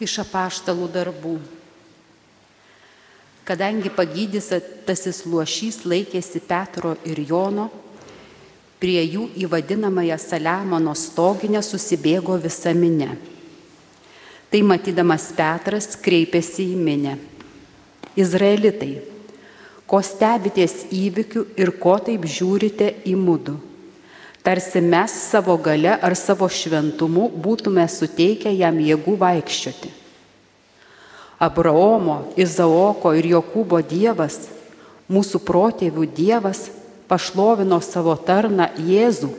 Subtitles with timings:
[0.00, 1.36] iš apaštalų darbų.
[3.44, 7.68] Kadangi pagydytasis luošys laikėsi Petro ir Jono,
[8.80, 13.12] prie jų į vadinamąją Saliamono stoginę susibėgo visa minė.
[14.50, 17.16] Tai matydamas Petras kreipėsi į minę.
[18.18, 18.96] Izraelitai,
[19.86, 23.69] ko stebitės įvykių ir ko taip žiūrite į mūdu?
[24.42, 29.90] Tarsi mes savo gale ar savo šventumu būtume suteikę jam jėgų vaikščioti.
[31.40, 34.42] Abraomo, Izaoko ir Jokūbo Dievas,
[35.08, 36.66] mūsų protėvių Dievas,
[37.08, 39.30] pašlovino savo tarną Jėzų,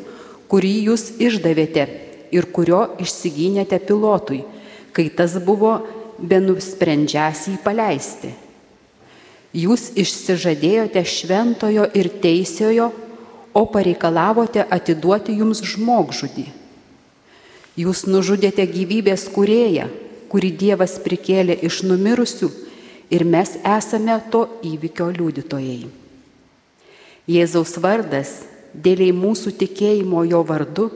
[0.50, 1.86] kurį jūs išdavėte
[2.34, 4.42] ir kurio išsigynėte pilotui,
[4.92, 5.78] kai tas buvo
[6.18, 8.34] benusprendžiasi jį paleisti.
[9.52, 12.90] Jūs išsižadėjote šventojo ir teisiojo
[13.54, 16.48] o pareikalavote atiduoti jums žmogžudį.
[17.80, 19.88] Jūs nužudėte gyvybės kurėją,
[20.32, 22.50] kurį Dievas prikėlė iš numirusių
[23.12, 25.88] ir mes esame to įvykio liudytojai.
[27.32, 28.42] Jėzaus vardas
[28.74, 30.90] dėliai mūsų tikėjimo jo vardu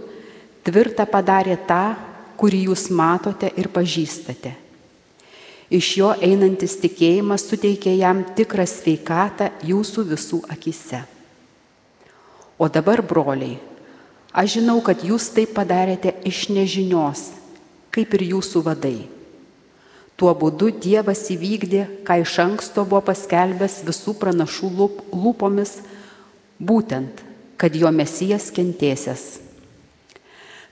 [0.66, 1.96] tvirtą padarė tą,
[2.40, 4.52] kurį jūs matote ir pažįstate.
[5.72, 11.06] Iš jo einantis tikėjimas suteikė jam tikrą sveikatą jūsų visų akise.
[12.58, 13.58] O dabar, broliai,
[14.32, 17.34] aš žinau, kad jūs tai padarėte iš nežinios,
[17.92, 18.98] kaip ir jūsų vadai.
[20.16, 24.72] Tuo būdu Dievas įvykdė, ką iš anksto buvo paskelbęs visų pranašų
[25.12, 25.82] lūpomis,
[26.56, 27.20] būtent,
[27.60, 29.42] kad jo mesijas kentėsės.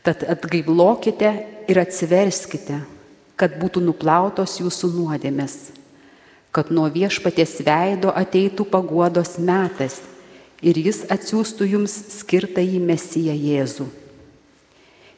[0.08, 1.34] Tad atgaiblokite
[1.68, 2.80] ir atsiverskite,
[3.36, 5.58] kad būtų nuplautos jūsų nuodėmės,
[6.56, 10.00] kad nuo viešpaties veido ateitų paguodos metas
[10.64, 13.90] ir jis atsiųstų jums skirtą į Mesiją Jėzų.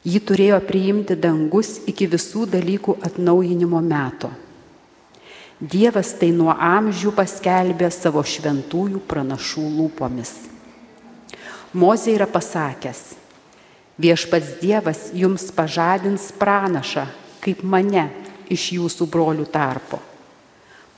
[0.06, 4.30] Jį turėjo priimti dangus iki visų dalykų atnaujinimo meto.
[5.56, 10.34] Dievas tai nuo amžių paskelbė savo šventųjų pranašų lūpomis.
[11.76, 13.16] Mozė yra pasakęs,
[13.98, 17.06] viešpats Dievas jums pažadins pranašą,
[17.42, 18.06] kaip mane
[18.52, 19.98] iš jūsų brolių tarpo.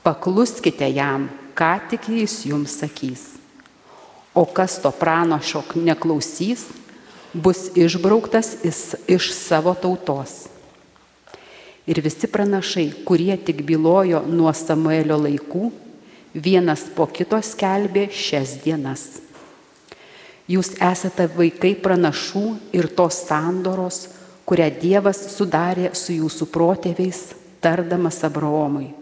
[0.03, 3.38] Pakluskite jam, ką tik jis jums sakys
[4.33, 6.65] o kas to pranašo neklausys,
[7.33, 8.57] bus išbrauktas
[9.07, 10.47] iš savo tautos.
[11.89, 15.71] Ir visi pranašai, kurie tik bylojo nuo Samuelio laikų,
[16.33, 19.07] vienas po kito skelbė šias dienas.
[20.49, 22.45] Jūs esate vaikai pranašų
[22.77, 24.07] ir tos sandoros,
[24.49, 27.25] kurią Dievas sudarė su jūsų protėviais,
[27.61, 28.98] tardamas Abraomui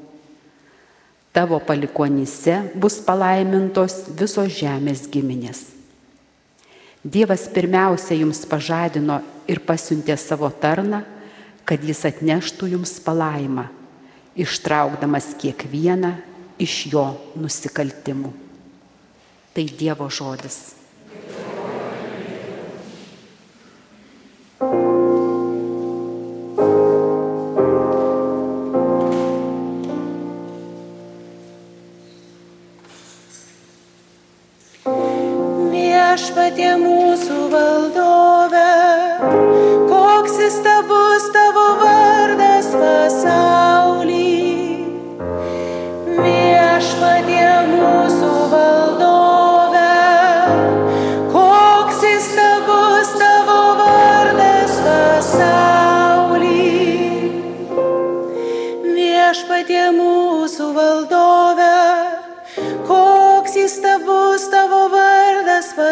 [1.37, 5.67] tavo palikonyse bus palaimintos visos žemės giminės.
[7.05, 11.03] Dievas pirmiausia jums pažadino ir pasiuntė savo tarną,
[11.61, 13.67] kad jis atneštų jums palaimą,
[14.33, 16.15] ištraukdamas kiekvieną
[16.57, 17.05] iš jo
[17.37, 18.33] nusikaltimų.
[19.53, 20.76] Tai Dievo žodis.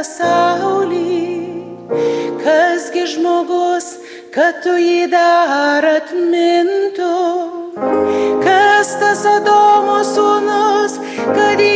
[0.05, 1.25] Pasaulį.
[2.43, 3.87] Kasgi žmogus,
[4.33, 7.13] kad tu jį dar atmintų,
[8.45, 11.74] kas tas Adomo sūnus, kad jį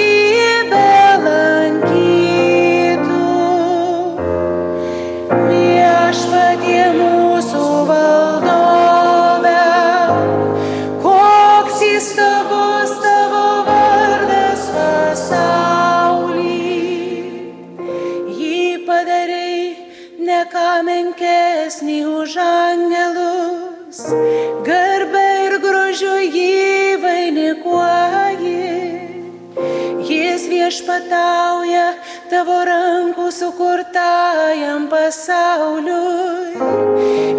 [30.79, 31.87] viešpatauja
[32.29, 36.55] tavo rankų sukurtajam pasauliui.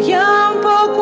[0.04, 0.99] Jam pokojų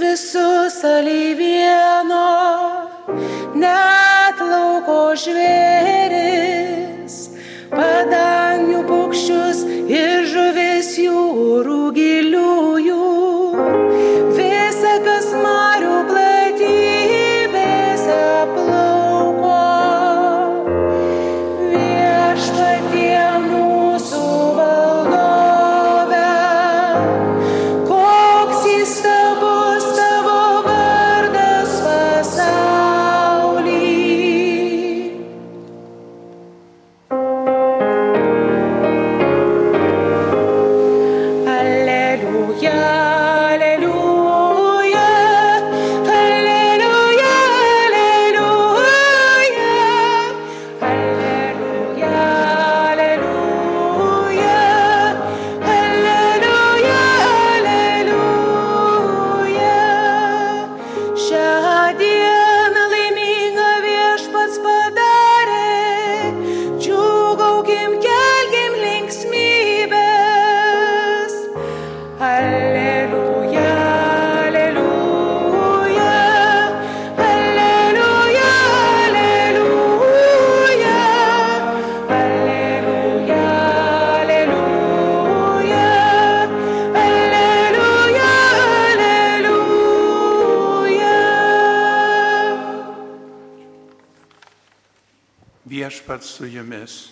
[0.00, 2.28] visus alyvieno,
[3.54, 7.16] net lauko žvėris,
[7.74, 9.64] padangių paukščius
[10.00, 12.09] ir žuvis jūrų gyvūnus.
[95.90, 97.08] Viešpat su jumis.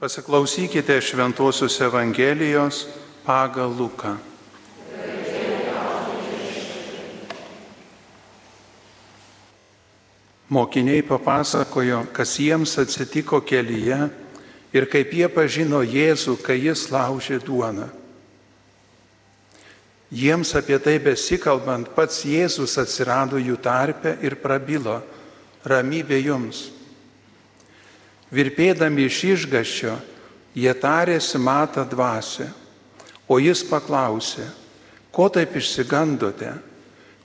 [0.00, 2.86] Pasiklausykite Šventuosios Evangelijos
[3.26, 4.16] pagal Luką.
[10.48, 14.08] Mokiniai papasakojo, kas jiems atsitiko kelyje
[14.72, 17.90] ir kaip jie pažino Jėzų, kai jis laužė duoną.
[20.08, 25.02] Jiems apie tai besikalbant, pats Jėzus atsirado jų tarpe ir prabilo,
[25.64, 26.68] ramybė jums.
[28.34, 29.94] Virpėdami iš išgaščio,
[30.54, 32.48] jie tarėsi matą dvasę,
[33.28, 34.46] o jis paklausė,
[35.14, 36.52] ko taip išsigandote?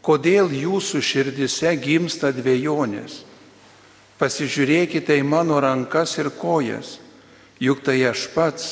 [0.05, 3.23] Kodėl jūsų širdise gimsta dviejonės?
[4.19, 6.97] Pasižiūrėkite į mano rankas ir kojas,
[7.59, 8.65] juk tai aš pats,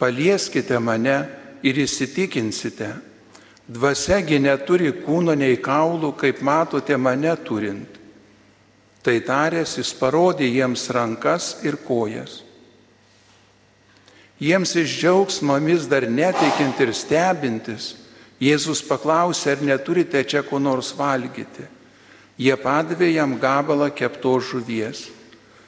[0.00, 1.18] palieskite mane
[1.62, 2.90] ir įsitikinsite.
[3.70, 7.99] Dvasiagi neturi kūno nei kaulų, kaip matote mane turint.
[9.00, 12.42] Tai tarės jis parodė jiems rankas ir kojas.
[14.40, 17.94] Jiems iš džiaugsmomis dar netikint ir stebintis,
[18.40, 21.66] Jėzus paklausė, ar neturite čia ko nors valgyti.
[22.40, 25.10] Jie padavė jam gabalą kepto žuvies.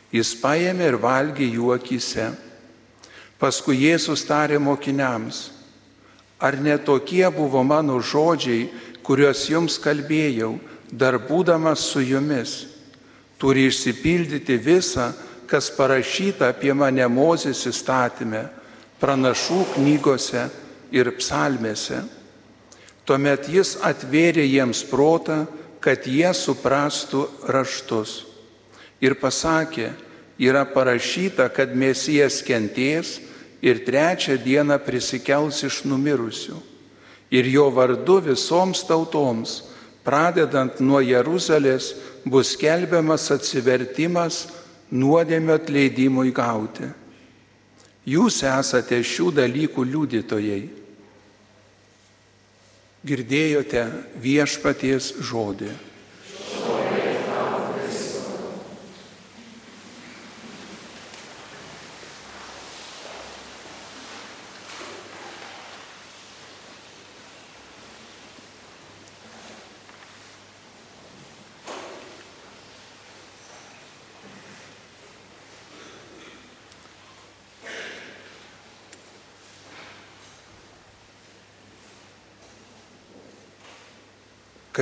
[0.08, 2.30] Jis paėmė ir valgė jų akise.
[3.36, 5.50] Paskui Jėzus tarė mokiniams,
[6.40, 8.70] ar netokie buvo mano žodžiai,
[9.04, 10.54] kuriuos jums kalbėjau,
[10.88, 12.71] dar būdamas su jumis.
[13.42, 15.10] Turi išsipildyti visa,
[15.50, 18.44] kas parašyta apie mane Mozės įstatymę,
[19.02, 20.44] pranašų knygose
[20.94, 22.04] ir psalmėse.
[23.02, 25.42] Tuomet jis atvėrė jiems protą,
[25.82, 28.20] kad jie suprastų raštus.
[29.02, 29.90] Ir pasakė,
[30.38, 33.16] yra parašyta, kad Mesijas kenties
[33.58, 36.60] ir trečią dieną prisikels iš numirusių.
[37.34, 39.64] Ir jo vardu visoms tautoms,
[40.06, 41.90] pradedant nuo Jeruzalės,
[42.24, 44.46] bus kelbiamas atsivertimas
[44.92, 46.88] nuodėmio atleidimui gauti.
[48.08, 50.62] Jūs esate šių dalykų liudytojai
[53.06, 53.84] girdėjote
[54.22, 55.70] viešpaties žodį.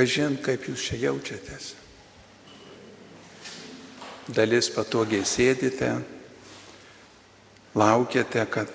[0.01, 1.65] Kažin, kaip jūs čia jaučiatės.
[4.33, 5.91] Dalis patogiai sėdite,
[7.77, 8.73] laukiate, kad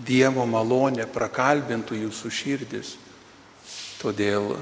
[0.00, 2.94] Dievo malonė prakalbintų jūsų širdis.
[4.00, 4.54] Todėl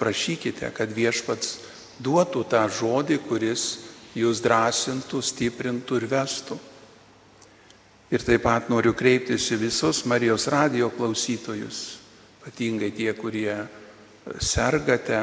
[0.00, 1.60] prašykite, kad viešpats
[2.02, 3.64] duotų tą žodį, kuris
[4.18, 6.58] jūs drąsintų, stiprintų ir vestų.
[8.10, 12.00] Ir taip pat noriu kreiptis į visus Marijos radio klausytojus,
[12.40, 13.54] ypatingai tie, kurie
[14.40, 15.22] sergate,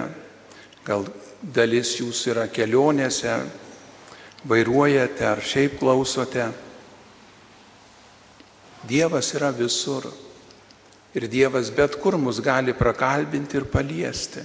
[0.85, 1.07] gal
[1.41, 3.33] dalis jūsų yra kelionėse,
[4.47, 6.49] vairuojate ar šiaip klausote.
[8.87, 10.07] Dievas yra visur.
[11.17, 14.43] Ir Dievas bet kur mus gali prakalbinti ir paliesti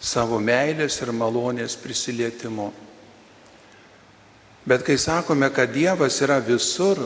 [0.00, 2.70] savo meilės ir malonės prisilietimu.
[4.64, 7.02] Bet kai sakome, kad Dievas yra visur,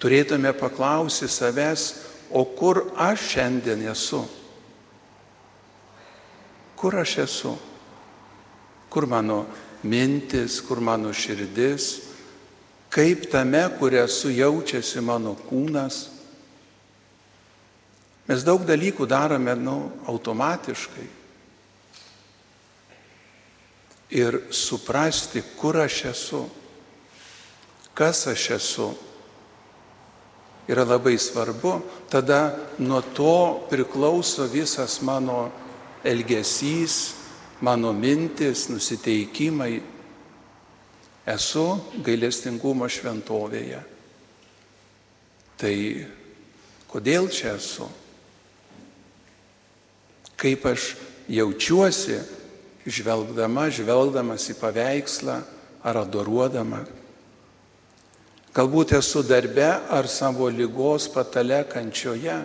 [0.00, 1.86] turėtume paklausyti savęs,
[2.30, 4.20] o kur aš šiandien esu?
[6.80, 7.52] Kur aš esu,
[8.88, 9.44] kur mano
[9.82, 11.90] mintis, kur mano širdis,
[12.88, 16.00] kaip tame, kur esu jaučiasi mano kūnas.
[18.30, 19.76] Mes daug dalykų darome nu,
[20.08, 21.06] automatiškai.
[24.16, 26.42] Ir suprasti, kur aš esu,
[27.94, 28.88] kas aš esu,
[30.70, 31.76] yra labai svarbu.
[32.08, 35.50] Tada nuo to priklauso visas mano
[36.04, 37.14] elgesys,
[37.60, 39.80] mano mintis, nusiteikimai.
[41.30, 41.64] Esu
[42.02, 43.80] gailestingumo šventovėje.
[45.60, 45.74] Tai
[46.90, 47.86] kodėl čia esu?
[50.40, 50.94] Kaip aš
[51.28, 52.16] jaučiuosi,
[52.88, 55.36] žvelgdama, žvelgdamas į paveikslą
[55.84, 56.80] ar adoruodama.
[58.56, 62.40] Galbūt esu darbe ar savo lygos patale kančioje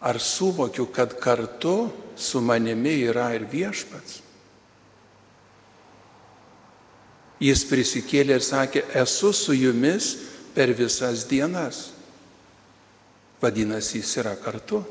[0.00, 4.20] Ar suvokiu, kad kartu su manimi yra ir viešpats?
[7.40, 10.14] Jis prisikėlė ir sakė, esu su jumis
[10.56, 11.90] per visas dienas.
[13.40, 14.84] Vadinasi, jis yra kartu.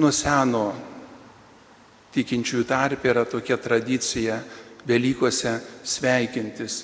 [0.00, 0.70] nuo seno
[2.14, 4.40] tikinčiųjų tarp yra tokia tradicija
[4.88, 6.78] Velykose sveikintis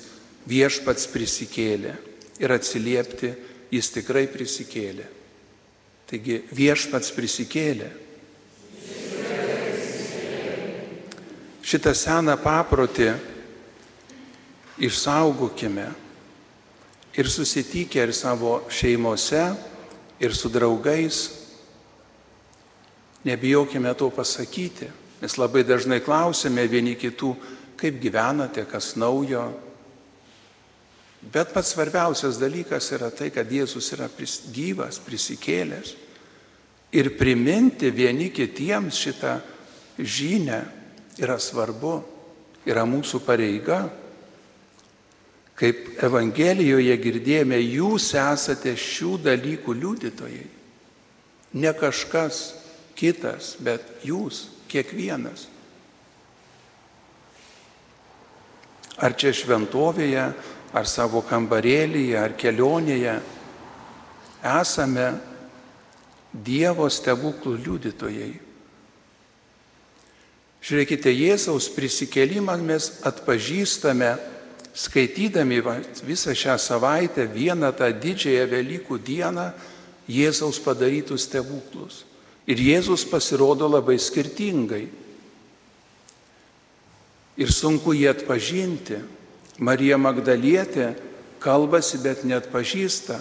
[0.47, 1.95] viešpats prisikėlė
[2.39, 3.31] ir atsiliepti,
[3.73, 5.05] jis tikrai prisikėlė.
[6.07, 7.89] Taigi viešpats prisikėlė.
[11.67, 13.09] Šitą seną paprotį
[14.87, 15.89] išsaugokime
[17.17, 19.43] ir susitikę ir savo šeimose,
[20.19, 21.25] ir su draugais.
[23.27, 24.87] Nebijokime to pasakyti,
[25.21, 27.33] nes labai dažnai klausime vieni kitų,
[27.75, 29.49] kaip gyvenate, kas naujo.
[31.31, 35.95] Bet pats svarbiausias dalykas yra tai, kad Jėzus yra pris, gyvas, prisikėlęs.
[36.95, 39.33] Ir priminti vieni kitiems šitą
[39.99, 40.61] žinę
[41.19, 41.97] yra svarbu,
[42.69, 43.81] yra mūsų pareiga.
[45.57, 50.45] Kaip Evangelijoje girdėjome, jūs esate šių dalykų liudytojai.
[51.57, 52.41] Ne kažkas
[52.95, 55.47] kitas, bet jūs, kiekvienas.
[58.97, 60.29] Ar čia šventovėje,
[60.75, 63.17] ar savo kambarėlyje, ar kelionėje
[64.57, 65.07] esame
[66.37, 68.33] Dievo stebuklų liudytojai.
[70.67, 74.11] Žiūrėkite, Jėzaus prisikelimą mes atpažįstame,
[74.77, 75.61] skaitydami
[76.05, 79.47] visą šią savaitę, vieną tą didžiąją Velykų dieną,
[80.11, 82.03] Jėzaus padarytus stebuklus.
[82.47, 84.85] Ir Jėzus pasirodo labai skirtingai
[87.37, 89.01] ir sunku jį atpažinti.
[89.57, 90.91] Marija Magdalietė
[91.41, 93.17] kalbasi, bet net pažįsta.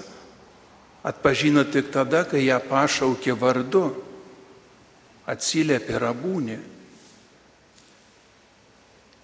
[1.07, 3.85] Atpažino tik tada, kai ją pašaukė vardu,
[5.31, 6.57] atsiliepė rabūnį.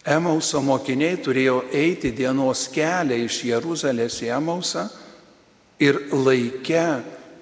[0.02, 4.88] Emauso mokiniai turėjo eiti dienos kelią iš Jeruzalės į Emausą
[5.82, 6.86] ir laikę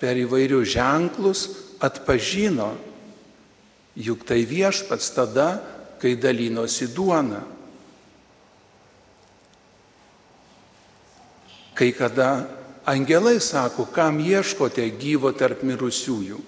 [0.01, 1.47] per įvairius ženklus
[1.81, 2.75] atpažino,
[3.97, 5.49] juk tai viešpats tada
[6.01, 7.41] kai dalinosi duona.
[11.81, 12.45] Kai kada
[12.85, 16.41] angelai sako, kam ieškote gyvo tarp mirusiųjų.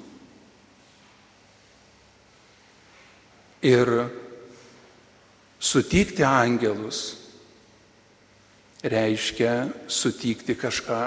[3.65, 3.93] Ir
[5.57, 7.01] sutikti angelus
[8.85, 9.55] reiškia
[9.89, 11.01] sutikti kažką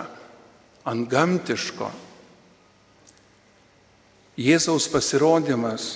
[0.89, 1.91] antgamtiško.
[4.41, 5.89] Jėzaus pasirodymas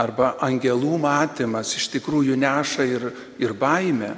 [0.00, 3.10] arba angelų matymas iš tikrųjų neša ir,
[3.42, 4.14] ir baimę.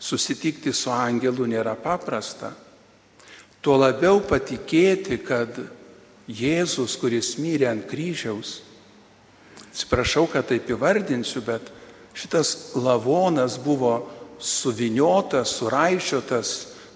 [0.00, 2.54] Susitikti su angelu nėra paprasta.
[3.60, 5.58] Tuo labiau patikėti, kad
[6.30, 8.60] Jėzus, kuris mirė ant kryžiaus,
[9.66, 11.68] atsiprašau, kad taip įvardinsiu, bet
[12.16, 14.06] šitas lavonas buvo
[14.40, 16.54] suviniotas, suraiščiotas,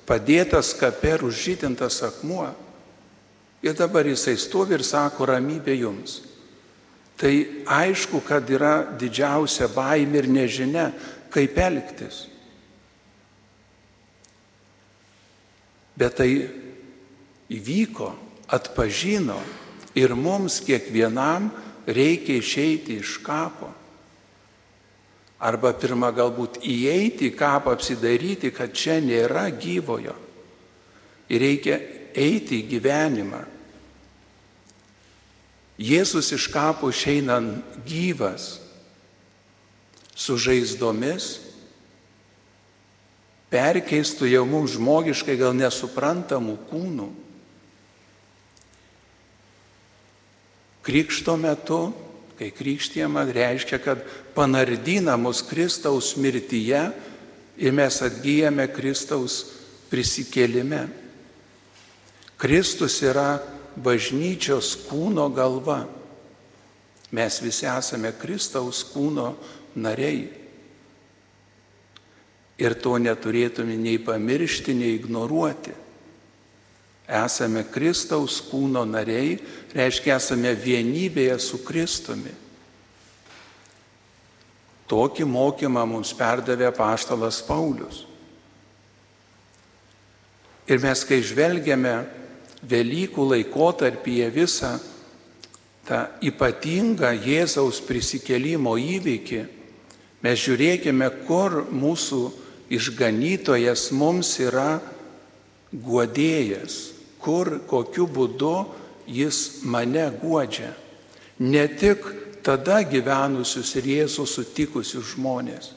[0.08, 2.46] padėtas kaper užžytintas akmuo.
[3.64, 6.22] Ir dabar jisai stovi ir sako ramybė jums
[7.16, 10.88] tai aišku, kad yra didžiausia baimė ir nežinia,
[11.32, 12.26] kaip elgtis.
[15.94, 16.30] Bet tai
[17.54, 18.10] įvyko,
[18.50, 19.38] atpažino
[19.94, 21.50] ir mums kiekvienam
[21.86, 23.70] reikia išeiti iš kapo.
[25.44, 30.14] Arba pirmą galbūt įeiti į kapą, apsidaryti, kad čia nėra gyvojo.
[31.28, 31.78] Ir reikia
[32.16, 33.42] eiti į gyvenimą.
[35.84, 37.40] Jėzus iš kapo išeina
[37.84, 38.60] gyvas,
[40.14, 41.43] su žaizdomis,
[43.54, 47.06] perkeistų jau mums žmogiškai gal nesuprantamų kūnų.
[50.84, 51.78] Krikšto metu,
[52.36, 54.02] kai krikštėma, reiškia, kad
[54.34, 56.82] panardina mus Kristaus mirtyje
[57.56, 59.38] ir mes atgyjame Kristaus
[59.88, 60.82] prisikėlime.
[62.36, 63.38] Kristus yra
[63.80, 65.84] bažnyčios kūno galva.
[67.14, 69.30] Mes visi esame Kristaus kūno
[69.78, 70.43] nariai.
[72.60, 75.74] Ir to neturėtume nei pamiršti, nei ignoruoti.
[77.04, 79.34] Esame Kristaus kūno nariai,
[79.74, 82.32] reiškia esame vienybėje su Kristumi.
[84.88, 88.04] Tokį mokymą mums perdavė paštalas Paulius.
[90.68, 91.96] Ir mes, kai žvelgiame
[92.64, 94.70] Velykų laikotarpyje visą
[95.84, 99.42] tą ypatingą Jėzaus prisikelimo įvykį,
[100.24, 102.22] mes žiūrėkime, kur mūsų
[102.72, 104.80] išganytojas mums yra
[105.72, 108.54] guodėjas, kur, kokiu būdu
[109.10, 110.72] jis mane guodžia.
[111.38, 112.04] Ne tik
[112.46, 115.72] tada gyvenusius ir Jėzų sutikusius žmonės,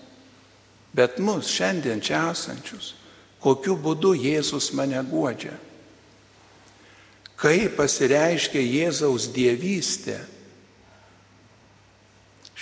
[0.94, 2.94] bet mus šiandien čia esančius,
[3.42, 5.56] kokiu būdu Jėzus mane guodžia
[7.38, 10.18] Kaip pasireiškia Jėzaus dievystė?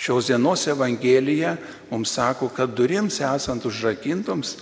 [0.06, 1.56] Šios dienos Evangelija
[1.90, 4.54] mums sako, kad durims esant užrakintoms,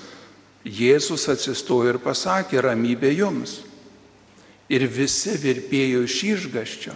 [0.64, 3.58] Jėzus atsistojo ir pasakė ramybė jums.
[4.72, 6.94] Ir visi virpėjo iš išgaščio,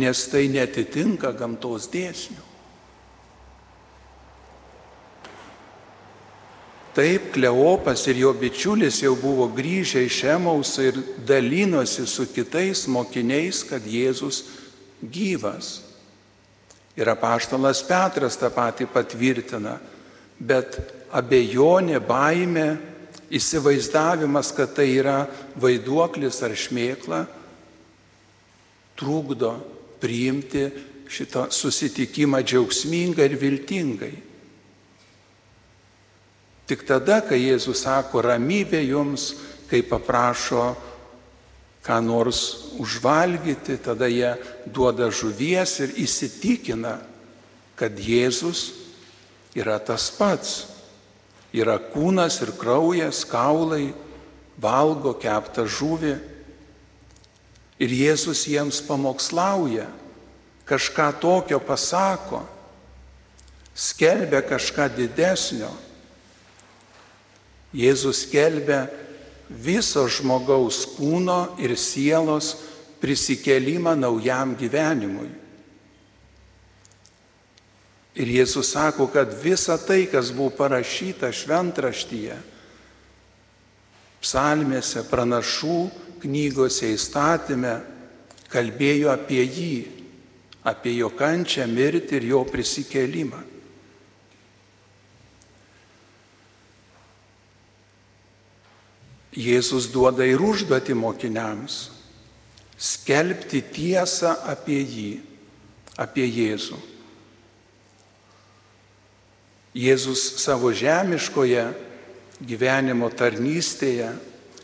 [0.00, 2.46] nes tai netitinka gamtos dėsnių.
[6.96, 10.96] Taip, Kleopas ir jo bičiulis jau buvo grįžę iš Emaus ir
[11.28, 14.40] dalinosi su kitais mokiniais, kad Jėzus
[15.04, 15.87] gyvas.
[16.98, 19.76] Ir apaštalas Petras tą patį patvirtina,
[20.38, 20.80] bet
[21.14, 22.68] abejonė, baime,
[23.30, 25.22] įsivaizdavimas, kad tai yra
[25.60, 27.24] vaiduoklis ar šmėkla,
[28.98, 29.52] trukdo
[30.02, 30.64] priimti
[31.08, 34.14] šitą susitikimą džiaugsmingai ir viltingai.
[36.68, 39.30] Tik tada, kai Jėzus sako ramybė jums,
[39.70, 40.74] kai paprašo
[41.84, 44.34] ką nors užvalgyti, tada jie
[44.66, 46.98] duoda žuvies ir įsitikina,
[47.78, 48.72] kad Jėzus
[49.56, 50.66] yra tas pats.
[51.54, 53.94] Yra kūnas ir kraujas, kaulai,
[54.60, 56.18] valgo keptą žuvį.
[57.78, 59.86] Ir Jėzus jiems pamokslauja,
[60.68, 62.42] kažką tokio pasako,
[63.78, 65.70] skelbia kažką didesnio
[67.76, 68.86] Jėzus skelbia
[69.48, 72.54] viso žmogaus kūno ir sielos
[73.00, 75.30] prisikelimą naujam gyvenimui.
[78.18, 82.34] Ir Jėzus sako, kad visa tai, kas buvo parašyta šventraštyje,
[84.18, 85.78] psalmėse, pranašų
[86.24, 87.76] knygose, įstatymė,
[88.50, 89.74] kalbėjo apie jį,
[90.66, 93.44] apie jo kančią, mirtį ir jo prisikelimą.
[99.36, 101.90] Jėzus duoda ir užduoti mokiniams-
[102.78, 105.20] skelbti tiesą apie jį,
[105.98, 106.78] apie Jėzų.
[109.74, 111.74] Jėzus savo žemiškoje
[112.40, 114.16] gyvenimo tarnystėje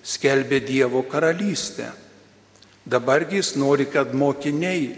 [0.02, 1.92] skelbė Dievo karalystę.
[2.86, 4.96] Dabargi jis nori, kad mokiniai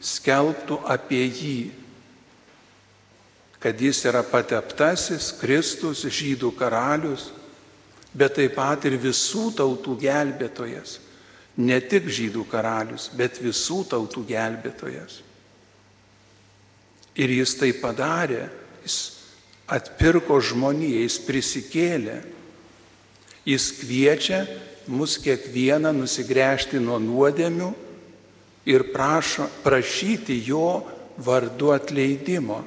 [0.00, 1.70] skelbtų apie jį,
[3.60, 7.30] kad jis yra pateptasis Kristus, žydų karalius
[8.16, 11.00] bet taip pat ir visų tautų gelbėtojas.
[11.56, 15.20] Ne tik žydų karalius, bet visų tautų gelbėtojas.
[17.16, 18.46] Ir jis tai padarė,
[18.84, 18.96] jis
[19.72, 22.20] atpirko žmoniją, jis prisikėlė.
[23.46, 24.42] Jis kviečia
[24.90, 27.70] mus kiekvieną nusigręžti nuo nuodėmių
[28.66, 30.82] ir prašo, prašyti jo
[31.22, 32.64] vardu atleidimo.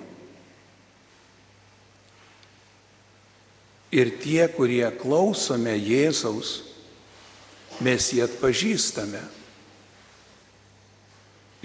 [3.90, 6.60] Ir tie, kurie klausome Jėzaus,
[7.82, 9.22] mes jį atpažįstame.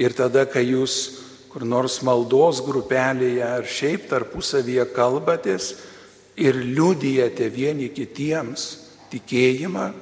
[0.01, 0.97] Ir tada, kai jūs
[1.55, 5.69] kur nors maldos grupelėje ar šiaip tarpusavyje kalbatės
[6.35, 8.65] ir liudijate vieni kitiems
[9.13, 9.93] tikėjimą,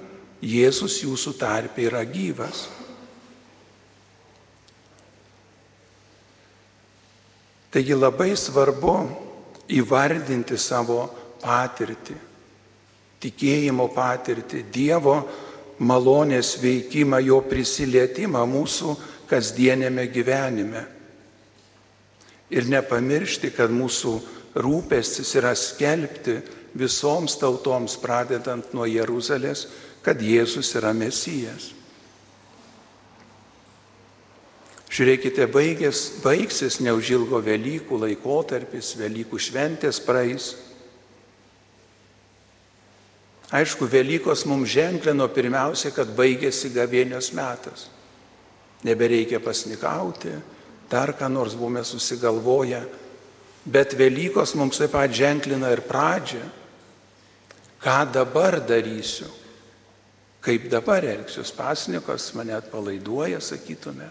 [0.43, 2.65] Jėzus jūsų tarpe yra gyvas.
[7.71, 8.97] Taigi labai svarbu
[9.71, 11.05] įvardinti savo
[11.43, 12.17] patirtį,
[13.23, 15.17] tikėjimo patirtį, Dievo
[15.83, 18.97] malonės veikimą, jo prisilietimą mūsų
[19.31, 20.87] kasdienėme gyvenime.
[22.53, 24.17] Ir nepamiršti, kad mūsų
[24.63, 26.37] rūpestis yra skelbti
[26.77, 29.67] visoms tautoms, pradedant nuo Jeruzalės,
[30.05, 31.71] kad Jėzus yra Mesijas.
[34.93, 40.51] Žiūrėkite, baigės, baigsis neužilgo Velykų laikotarpis, Velykų šventės praeis.
[43.53, 47.91] Aišku, Velykos mums ženklino pirmiausia, kad baigėsi gavėnios metas.
[48.83, 50.33] Nebereikia pasnikauti,
[50.91, 52.81] dar ką nors buvome susigalvoję,
[53.69, 56.43] bet Velykos mums taip pat ženklina ir pradžią.
[57.83, 59.29] Ką dabar darysiu?
[60.43, 61.53] Kaip dabar elgsiuos?
[61.53, 64.09] Pasnikos mane atpalaiduoja, sakytume.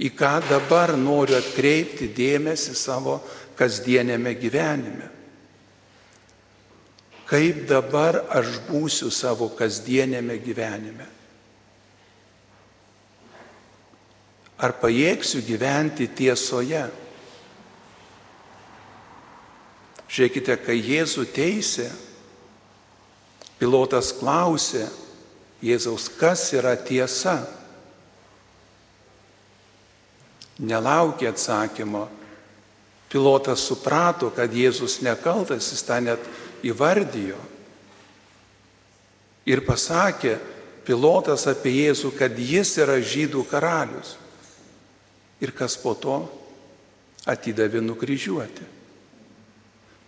[0.00, 3.18] Į ką dabar noriu atkreipti dėmesį savo
[3.58, 5.16] kasdienėme gyvenime
[7.30, 11.06] kaip dabar aš būsiu savo kasdienėme gyvenime.
[14.60, 16.82] Ar pajėgsiu gyventi tiesoje?
[20.10, 21.86] Žiūrėkite, kai Jėzų teisė,
[23.62, 24.88] pilotas klausė
[25.62, 27.38] Jėzaus, kas yra tiesa.
[30.60, 32.08] Nelaukė atsakymo.
[33.10, 36.26] Pilotas suprato, kad Jėzus nekaltas, jis tą net
[36.66, 37.38] įvardijo
[39.50, 40.36] ir pasakė
[40.86, 44.16] pilotas apie Jėzų, kad jis yra žydų karalius.
[45.40, 46.20] Ir kas po to
[47.30, 48.66] atidavė nukryžiuoti.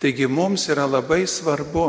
[0.01, 1.87] Taigi mums yra labai svarbu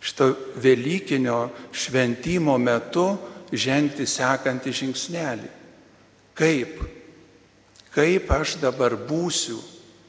[0.00, 0.30] šito
[0.62, 3.10] Velykinio šventimo metu
[3.50, 5.50] žengti sekantį žingsnelį.
[6.38, 6.78] Kaip?
[7.92, 9.58] Kaip aš dabar būsiu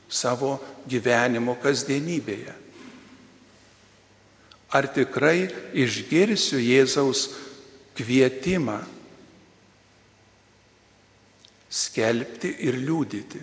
[0.06, 2.54] savo gyvenimo kasdienybėje?
[4.70, 7.26] Ar tikrai išgirsiu Jėzaus
[7.98, 8.78] kvietimą
[11.70, 13.42] skelbti ir liūdyti?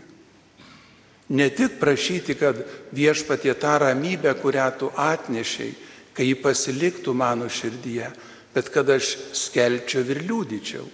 [1.34, 2.60] Ne tik prašyti, kad
[2.94, 5.72] viešpatie tą ramybę, kurią tu atnešiai,
[6.14, 8.12] kai ji pasiliktų mano širdyje,
[8.54, 10.86] bet kad aš skelčiau ir liūdyčiau.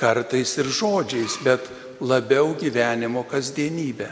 [0.00, 4.10] Kartais ir žodžiais, bet labiau gyvenimo kasdienybę.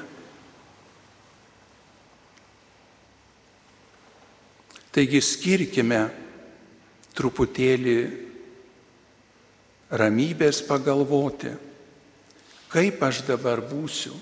[4.98, 6.00] Taigi skirkime
[7.14, 7.98] truputėlį
[9.94, 11.52] ramybės pagalvoti,
[12.66, 14.16] kaip aš dabar būsiu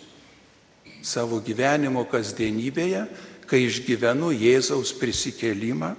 [1.00, 3.06] savo gyvenimo kasdienybėje,
[3.48, 5.94] kai išgyvenu Jėzaus prisikelimą,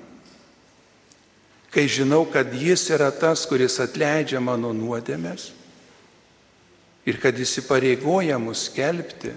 [1.74, 5.48] kai žinau, kad Jis yra tas, kuris atleidžia mano nuodėmės
[7.10, 9.34] ir kad Jis įpareigoja mus skelbti,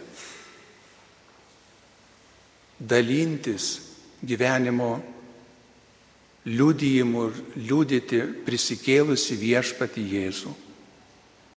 [2.76, 3.70] dalintis
[4.20, 4.98] gyvenimo
[6.48, 10.52] liudijimu liūdyti prisikėlusi viešpati Jėzų.